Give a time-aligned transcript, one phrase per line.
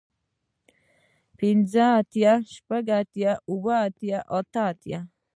[1.37, 4.99] پنځۀ اتيا شپږ اتيا اووه اتيا اتۀ اتيا